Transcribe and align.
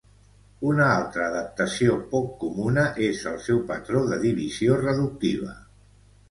Una 0.67 0.85
altra 0.93 1.25
adaptació 1.33 1.97
poc 2.13 2.31
comuna 2.45 2.85
és 3.09 3.21
el 3.33 3.37
seu 3.49 3.61
patró 3.73 4.03
de 4.13 4.19
divisió 4.25 4.81
reductiva. 4.81 5.55